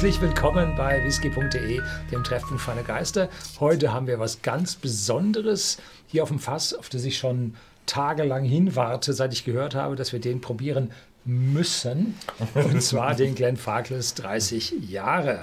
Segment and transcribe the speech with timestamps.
[0.00, 3.28] Herzlich willkommen bei whisky.de, dem Treffpunkt feiner Geister.
[3.58, 5.76] Heute haben wir was ganz Besonderes
[6.06, 10.14] hier auf dem Fass, auf das ich schon tagelang hinwarte, seit ich gehört habe, dass
[10.14, 10.90] wir den probieren
[11.26, 12.14] müssen.
[12.54, 15.38] Und zwar den Glenn Farkless 30 Jahre.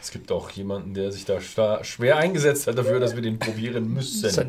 [0.00, 1.42] Es gibt auch jemanden, der sich da
[1.84, 4.30] schwer eingesetzt hat dafür, dass wir den probieren müssen.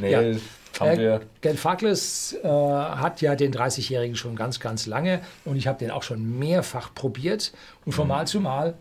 [0.00, 0.22] nee, ja.
[0.80, 1.20] Haben wir.
[1.40, 5.90] Glenn Farkless äh, hat ja den 30-Jährigen schon ganz, ganz lange und ich habe den
[5.90, 7.52] auch schon mehrfach probiert
[7.84, 8.08] und von mhm.
[8.08, 8.74] Mal zu Mal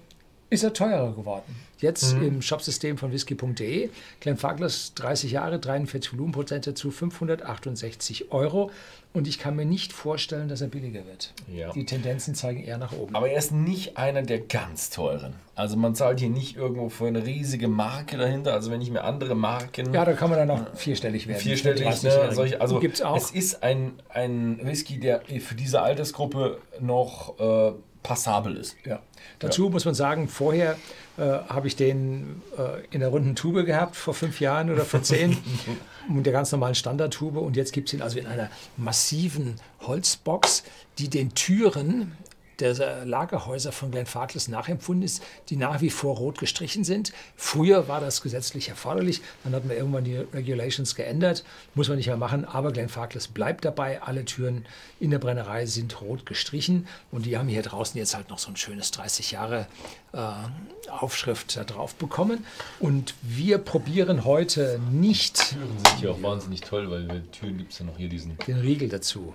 [0.49, 1.55] ist er teurer geworden.
[1.79, 2.23] Jetzt mhm.
[2.23, 3.89] im Shopsystem von whisky.de.
[4.19, 8.71] Glenfarclas 30 Jahre, 43 Volumenprozente zu 568 Euro.
[9.13, 11.33] Und ich kann mir nicht vorstellen, dass er billiger wird.
[11.51, 11.71] Ja.
[11.71, 13.15] Die Tendenzen zeigen eher nach oben.
[13.15, 15.35] Aber er ist nicht einer der ganz teuren.
[15.55, 18.53] Also man zahlt hier nicht irgendwo für eine riesige Marke dahinter.
[18.53, 19.93] Also wenn ich mir andere Marken...
[19.93, 21.41] Ja, da kann man dann noch vierstellig werden.
[21.41, 22.31] Vierstellig, ne?
[22.31, 23.17] Solche, also gibt's auch.
[23.17, 27.39] es ist ein, ein Whisky, der für diese Altersgruppe noch...
[27.39, 27.73] Äh,
[28.07, 28.77] passabel ist.
[28.85, 29.01] Ja.
[29.39, 29.69] Dazu ja.
[29.69, 30.77] muss man sagen, vorher
[31.17, 35.03] äh, habe ich den äh, in der runden Tube gehabt, vor fünf Jahren oder vor
[35.03, 35.37] zehn,
[36.09, 37.41] mit der ganz normalen Standardtube.
[37.41, 40.63] Und jetzt gibt es ihn also in einer massiven Holzbox,
[40.99, 42.15] die den Türen
[42.59, 47.13] der Lagerhäuser von Glenn Farkless nachempfunden ist, die nach wie vor rot gestrichen sind.
[47.35, 51.43] Früher war das gesetzlich erforderlich, dann hat man irgendwann die Regulations geändert,
[51.75, 54.01] muss man nicht mehr machen, aber Glenn Farkless bleibt dabei.
[54.01, 54.65] Alle Türen
[54.99, 58.49] in der Brennerei sind rot gestrichen und die haben hier draußen jetzt halt noch so
[58.49, 59.67] ein schönes 30 Jahre
[60.13, 62.45] äh, Aufschrift da drauf bekommen.
[62.79, 65.51] Und wir probieren heute nicht.
[65.51, 68.37] Türen sind hier auch wahnsinnig toll, weil bei Türen gibt es ja noch hier diesen.
[68.47, 69.33] Den Riegel dazu.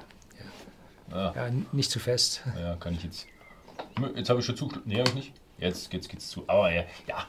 [1.13, 1.33] Ja.
[1.35, 2.43] ja, nicht zu fest.
[2.59, 3.27] Ja, kann ich jetzt.
[4.17, 4.71] Jetzt habe ich schon zu.
[4.85, 5.33] Nee, habe ich nicht.
[5.59, 6.45] Jetzt geht's, geht's zu.
[6.47, 7.27] Aber ja, ja.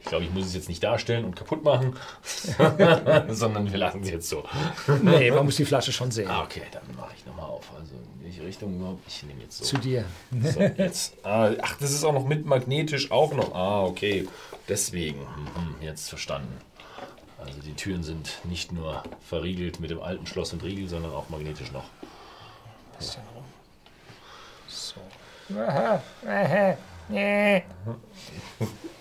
[0.00, 1.96] Ich glaube, ich muss es jetzt nicht darstellen und kaputt machen,
[3.28, 4.44] sondern wir lassen es jetzt so.
[5.02, 6.28] nee, man muss die Flasche schon sehen.
[6.28, 7.72] Ah, okay, dann mache ich nochmal auf.
[7.74, 9.02] Also in welche Richtung überhaupt?
[9.08, 9.64] Ich nehme jetzt so.
[9.64, 10.04] Zu dir.
[10.42, 11.14] So, jetzt.
[11.24, 13.54] Ah, ach, das ist auch noch mit magnetisch auch noch.
[13.54, 14.28] Ah, okay.
[14.68, 15.20] Deswegen.
[15.20, 16.54] Mhm, jetzt verstanden.
[17.38, 21.30] Also die Türen sind nicht nur verriegelt mit dem alten Schloss und Riegel, sondern auch
[21.30, 21.84] magnetisch noch
[22.98, 23.44] bisschen rum.
[24.68, 25.00] So.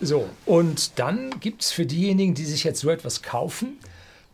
[0.01, 3.77] So, und dann gibt es für diejenigen, die sich jetzt so etwas kaufen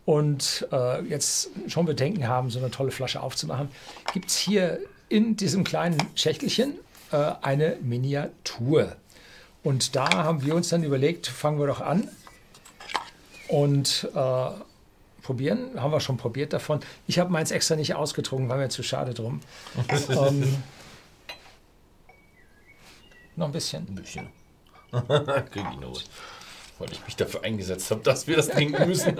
[0.04, 3.68] und äh, jetzt schon Bedenken haben, so eine tolle Flasche aufzumachen,
[4.12, 6.74] gibt es hier in diesem kleinen Schächtelchen
[7.12, 8.96] äh, eine Miniatur.
[9.62, 12.08] Und da haben wir uns dann überlegt, fangen wir doch an
[13.46, 14.48] und äh,
[15.22, 15.80] probieren.
[15.80, 16.80] Haben wir schon probiert davon.
[17.06, 19.40] Ich habe meins extra nicht ausgetrunken, war mir zu schade drum.
[20.08, 20.62] ähm,
[23.36, 23.86] noch ein bisschen.
[23.88, 24.28] Ein bisschen.
[25.50, 26.00] Krieg ich noch
[26.80, 29.16] weil ich mich dafür eingesetzt habe, dass wir das trinken müssen.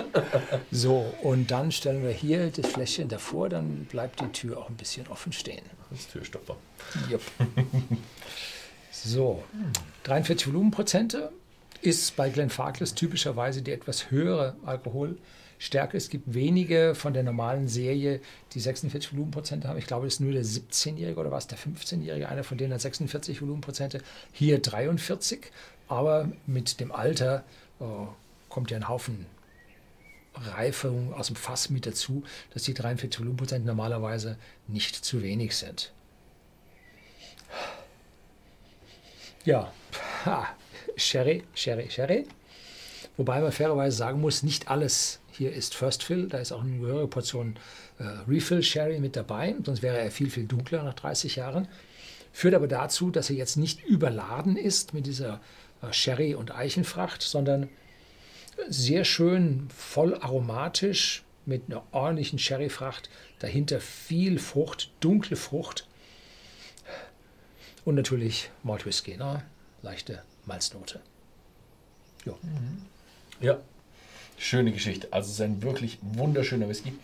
[0.70, 4.76] so, und dann stellen wir hier das Fläschchen davor, dann bleibt die Tür auch ein
[4.76, 5.64] bisschen offen stehen.
[5.90, 6.56] Das ist Türstopper.
[7.08, 7.22] Jupp.
[8.90, 9.42] So,
[10.04, 11.32] 43 Volumenprozente,
[11.82, 15.96] ist bei Glenn Farkless typischerweise die etwas höhere Alkoholstärke.
[15.96, 18.20] Es gibt wenige von der normalen Serie,
[18.52, 19.78] die 46 Volumenprozente haben.
[19.78, 22.80] Ich glaube, das ist nur der 17-Jährige oder was, der 15-Jährige, einer von denen hat
[22.80, 24.00] 46 Volumenprozente.
[24.32, 25.40] Hier 43,
[25.88, 27.44] aber mit dem Alter
[27.80, 27.84] äh,
[28.48, 29.26] kommt ja ein Haufen
[30.34, 35.92] Reifung aus dem Fass mit dazu, dass die 43 Volumenprozent normalerweise nicht zu wenig sind.
[39.44, 39.72] Ja,
[40.24, 40.48] ha,
[41.02, 42.26] Sherry, Sherry, Sherry.
[43.16, 46.28] Wobei man fairerweise sagen muss, nicht alles hier ist First Fill.
[46.28, 47.56] Da ist auch eine höhere Portion
[47.98, 49.54] äh, Refill Sherry mit dabei.
[49.64, 51.68] Sonst wäre er viel, viel dunkler nach 30 Jahren.
[52.32, 55.40] Führt aber dazu, dass er jetzt nicht überladen ist mit dieser
[55.82, 57.68] äh, Sherry- und Eichenfracht, sondern
[58.68, 63.10] sehr schön voll aromatisch mit einer ordentlichen Sherryfracht.
[63.40, 65.86] Dahinter viel Frucht, dunkle Frucht.
[67.84, 69.42] Und natürlich Malt Whisky, ne?
[69.82, 71.00] leichte Malznote.
[72.24, 72.32] Ja.
[72.42, 72.82] Mhm.
[73.40, 73.58] ja,
[74.38, 75.08] schöne Geschichte.
[75.12, 76.94] Also es ist ein wirklich wunderschöner Whisky.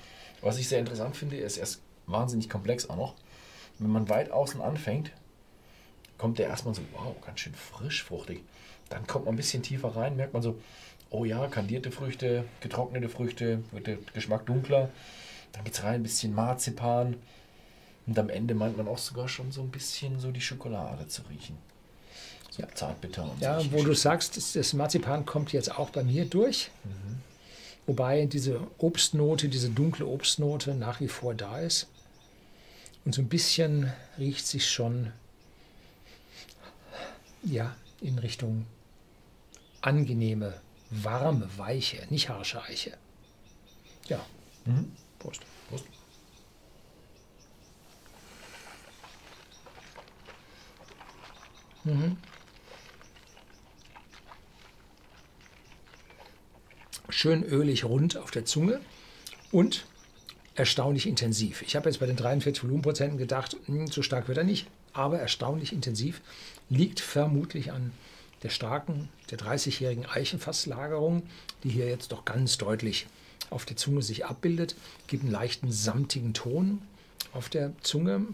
[0.40, 3.14] Was ich sehr interessant finde, ist erst wahnsinnig komplex auch noch.
[3.78, 5.10] Wenn man weit außen anfängt,
[6.16, 8.42] kommt der erstmal so, wow, ganz schön frisch, fruchtig.
[8.88, 10.58] Dann kommt man ein bisschen tiefer rein, merkt man so,
[11.10, 14.90] oh ja, kandierte Früchte, getrocknete Früchte, wird der Geschmack dunkler.
[15.52, 17.16] Dann geht es rein, ein bisschen Marzipan.
[18.06, 21.22] Und am Ende meint man auch sogar schon so ein bisschen so die Schokolade zu
[21.30, 21.56] riechen.
[22.58, 22.66] Ja.
[22.74, 26.70] zartbitter und Ja, wo du sagst, das Marzipan kommt jetzt auch bei mir durch.
[26.84, 27.20] Mhm.
[27.86, 31.86] Wobei diese Obstnote, diese dunkle Obstnote nach wie vor da ist.
[33.04, 35.12] Und so ein bisschen riecht sich schon
[37.44, 38.66] ja, in Richtung
[39.80, 40.60] angenehme,
[40.90, 42.98] warme, weiche, nicht harsche Eiche.
[44.08, 44.20] Ja.
[44.64, 44.92] Mhm.
[45.18, 45.40] Prost.
[45.70, 45.84] Prost.
[51.84, 52.16] Mhm.
[57.20, 58.80] Schön ölig rund auf der Zunge
[59.50, 59.86] und
[60.54, 61.62] erstaunlich intensiv.
[61.62, 64.68] Ich habe jetzt bei den 43 Volumenprozenten gedacht, mh, hm, so stark wird er nicht,
[64.92, 66.20] aber erstaunlich intensiv.
[66.70, 67.90] Liegt vermutlich an
[68.44, 71.24] der starken, der 30-jährigen Eichenfasslagerung,
[71.64, 73.08] die hier jetzt doch ganz deutlich
[73.50, 74.76] auf der Zunge sich abbildet.
[75.08, 76.82] Gibt einen leichten samtigen Ton
[77.32, 78.26] auf der Zunge.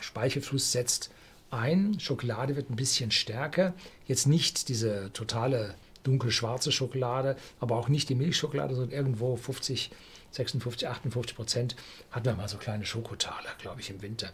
[0.00, 1.10] Speichelfluss setzt
[1.50, 3.74] ein, Schokolade wird ein bisschen stärker.
[4.08, 9.90] Jetzt nicht diese totale dunkelschwarze Schokolade, aber auch nicht die Milchschokolade, sondern irgendwo 50,
[10.32, 11.76] 56, 58 Prozent
[12.10, 14.30] hatten wir mal so kleine Schokotaler, glaube ich, im Winter.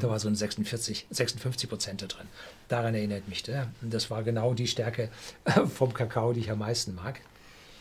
[0.00, 2.26] Da war so ein 46, 56 Prozent da drin.
[2.68, 3.70] Daran erinnert mich der.
[3.82, 5.10] Und das war genau die Stärke
[5.74, 7.20] vom Kakao, die ich am meisten mag.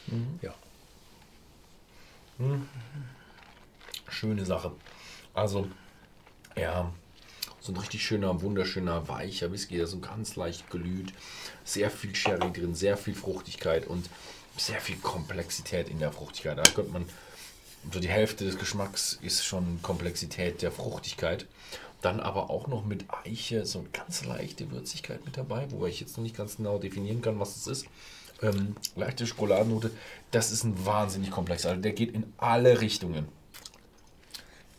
[0.07, 0.39] Mhm.
[0.41, 0.53] Ja.
[2.39, 2.67] Mhm.
[4.09, 4.73] Schöne Sache.
[5.33, 5.69] Also,
[6.57, 6.91] ja,
[7.63, 11.13] so ein richtig schöner, wunderschöner, weicher Whisky, der so ganz leicht glüht.
[11.63, 14.09] Sehr viel Sherry drin, sehr viel Fruchtigkeit und
[14.57, 16.57] sehr viel Komplexität in der Fruchtigkeit.
[16.57, 17.05] Da könnte man,
[17.89, 21.45] so die Hälfte des Geschmacks ist schon Komplexität der Fruchtigkeit.
[22.01, 26.01] Dann aber auch noch mit Eiche so eine ganz leichte Würzigkeit mit dabei, wobei ich
[26.01, 27.85] jetzt noch nicht ganz genau definieren kann, was es ist.
[28.41, 29.89] Ähm, leichte Schokoladennote,
[30.31, 31.65] das ist ein wahnsinnig komplex.
[31.65, 33.29] Also der geht in alle Richtungen.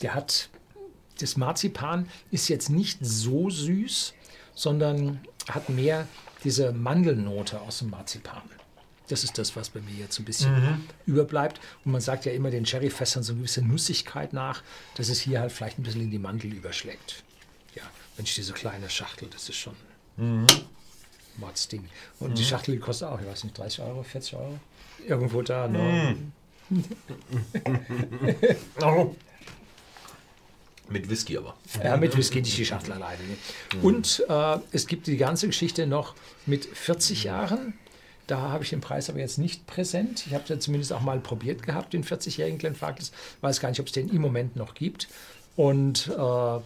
[0.01, 0.49] Der hat
[1.19, 4.13] das Marzipan ist jetzt nicht so süß,
[4.53, 5.19] sondern
[5.49, 6.07] hat mehr
[6.43, 8.41] diese Mandelnote aus dem Marzipan.
[9.07, 10.83] Das ist das, was bei mir jetzt ein bisschen mhm.
[11.05, 11.59] überbleibt.
[11.83, 14.63] Und man sagt ja immer den Cherryfässern so eine gewisse Nussigkeit nach,
[14.95, 17.23] dass es hier halt vielleicht ein bisschen in die Mandel überschlägt.
[17.75, 17.83] Ja,
[18.17, 19.75] Mensch, diese kleine Schachtel, das ist schon
[20.17, 20.47] mhm.
[21.37, 21.87] Mordsding.
[22.19, 22.35] Und mhm.
[22.35, 24.59] die Schachtel kostet auch, ich weiß nicht, 30 Euro, 40 Euro?
[25.05, 25.67] Irgendwo da.
[25.67, 26.17] Ne?
[26.69, 26.83] Mhm.
[30.89, 31.55] Mit Whisky aber.
[31.83, 33.23] Ja, mit Whisky nicht die Schachtel alleine.
[33.23, 33.81] Ne?
[33.81, 36.13] Und äh, es gibt die ganze Geschichte noch
[36.45, 37.73] mit 40 Jahren.
[38.27, 40.25] Da habe ich den Preis aber jetzt nicht präsent.
[40.27, 43.11] Ich habe es ja zumindest auch mal probiert gehabt, den 40-jährigen Glenfarclas.
[43.41, 45.07] Weiß gar nicht, ob es den im Moment noch gibt.
[45.55, 46.59] Und äh,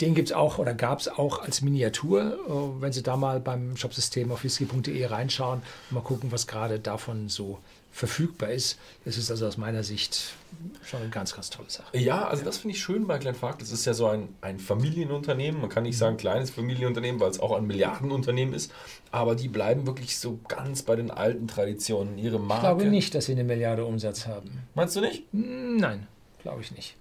[0.00, 2.38] den gibt es auch oder gab es auch als Miniatur.
[2.48, 7.28] Äh, wenn Sie da mal beim Shopsystem auf whisky.de reinschauen, mal gucken, was gerade davon
[7.28, 7.58] so
[7.94, 8.76] verfügbar ist.
[9.04, 10.34] Das ist also aus meiner Sicht
[10.82, 11.96] schon eine ganz, ganz tolle Sache.
[11.96, 13.70] Ja, also das finde ich schön bei Glenfarclas.
[13.70, 15.60] Das ist ja so ein, ein Familienunternehmen.
[15.60, 18.72] Man kann nicht sagen kleines Familienunternehmen, weil es auch ein Milliardenunternehmen ist.
[19.12, 22.18] Aber die bleiben wirklich so ganz bei den alten Traditionen.
[22.18, 22.66] Ihre Marke.
[22.66, 24.64] Ich glaube nicht, dass sie eine Milliarde Umsatz haben.
[24.74, 25.22] Meinst du nicht?
[25.32, 26.08] Nein,
[26.42, 26.96] glaube ich nicht.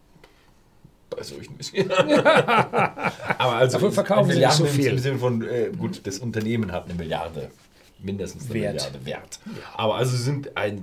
[1.15, 1.91] Bei solchen bisschen.
[1.91, 4.87] Aber also Dafür verkaufen sie nicht so viel.
[4.87, 7.49] Im Sinne von, äh, gut, das Unternehmen hat eine Milliarde
[7.99, 8.73] mindestens eine Wert.
[8.73, 9.39] Milliarde wert.
[9.75, 10.81] Aber also sie sind eine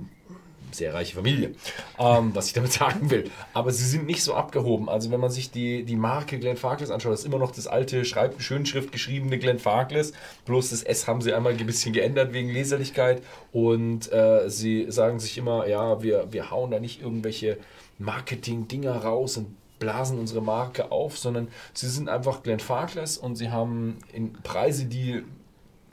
[0.73, 1.51] sehr reiche Familie,
[1.99, 3.29] ähm, was ich damit sagen will.
[3.53, 4.89] Aber sie sind nicht so abgehoben.
[4.89, 7.67] Also wenn man sich die, die Marke Glenn Farkless anschaut, das ist immer noch das
[7.67, 10.13] alte Schreib Schönschrift geschriebene Glenn Farkless.
[10.45, 13.21] Bloß das S haben sie einmal ein bisschen geändert wegen Leserlichkeit.
[13.51, 17.57] Und äh, sie sagen sich immer, ja, wir, wir hauen da nicht irgendwelche
[17.99, 23.51] Marketing-Dinger raus und blasen unsere Marke auf, sondern sie sind einfach Glenn Farkless und sie
[23.51, 23.97] haben
[24.43, 25.23] Preise, die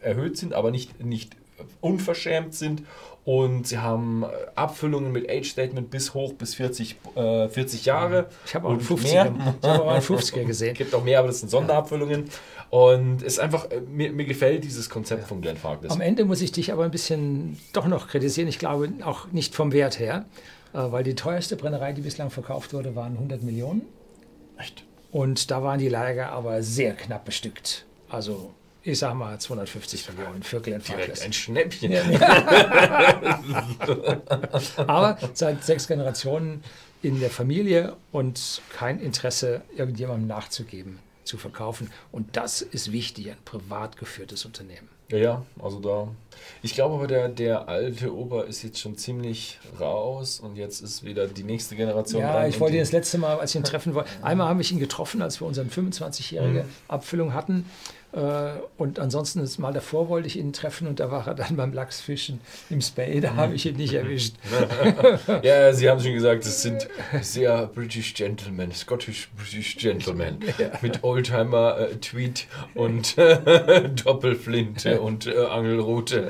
[0.00, 1.37] erhöht sind, aber nicht, nicht
[1.81, 2.82] unverschämt sind.
[3.25, 8.29] Und sie haben äh, Abfüllungen mit Age-Statement bis hoch bis 40, äh, 40 Jahre.
[8.46, 10.73] Ich habe auch einen 50er, ich hab auch einen 50er gesehen.
[10.73, 12.30] Es gibt auch mehr, aber das sind Sonderabfüllungen.
[12.71, 15.26] Und es ist einfach, äh, mir, mir gefällt dieses Konzept ja.
[15.26, 15.92] von Glenn Farkless.
[15.92, 18.49] Am Ende muss ich dich aber ein bisschen doch noch kritisieren.
[18.49, 20.25] Ich glaube auch nicht vom Wert her,
[20.73, 23.83] weil die teuerste Brennerei, die bislang verkauft wurde, waren 100 Millionen.
[24.59, 24.85] Echt?
[25.11, 27.87] Und da waren die Lager aber sehr knapp bestückt.
[28.09, 31.23] Also ich sag mal 250 Millionen für Glenn Farkless.
[31.23, 31.93] ein Schnäppchen.
[34.77, 36.63] Aber seit sechs Generationen
[37.03, 41.91] in der Familie und kein Interesse, irgendjemandem nachzugeben, zu verkaufen.
[42.13, 44.89] Und das ist wichtig, ein privat geführtes Unternehmen.
[45.11, 46.09] Ja, ja, also da.
[46.62, 51.03] Ich glaube aber, der, der alte Opa ist jetzt schon ziemlich raus und jetzt ist
[51.03, 52.49] wieder die nächste Generation ja, dran.
[52.49, 54.79] ich wollte ihn das letzte Mal, als ich ihn treffen wollte, einmal habe ich ihn
[54.79, 56.69] getroffen, als wir unsere 25-jährige mhm.
[56.88, 57.65] Abfüllung hatten.
[58.12, 61.57] Äh, und ansonsten das Mal davor wollte ich ihn treffen und da war er dann
[61.57, 64.35] beim Lachsfischen im Spay, da habe ich ihn nicht erwischt.
[65.43, 66.88] ja, Sie haben schon gesagt, es sind
[67.21, 70.71] sehr British Gentlemen, Scottish British Gentlemen ja.
[70.81, 76.29] mit Oldtimer äh, Tweet und äh, Doppelflinte und äh, Angelrute.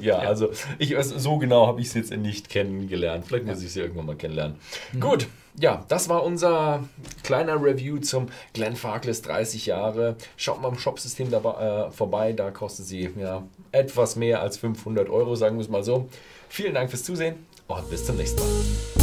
[0.00, 3.24] ja, also ich, also, so genau habe ich es jetzt nicht kennengelernt.
[3.26, 4.56] Vielleicht muss ich sie irgendwann mal kennenlernen.
[4.92, 5.00] Mhm.
[5.00, 5.26] Gut,
[5.58, 6.84] ja, das war unser
[7.22, 10.16] kleiner Review zum Glenn Farkless 30 Jahre.
[10.36, 13.42] Schaut mal im Shopsystem äh, vorbei, da kostet sie ja,
[13.72, 16.08] etwas mehr als 500 Euro, sagen wir es mal so.
[16.48, 18.99] Vielen Dank fürs Zusehen und bis zum nächsten Mal.